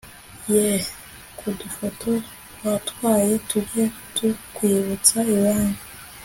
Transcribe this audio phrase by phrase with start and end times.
[0.51, 0.83] yeee
[1.37, 2.11] ku dufoto
[2.63, 3.85] watwaye tujye
[4.15, 5.77] tukwibutsa iwanyu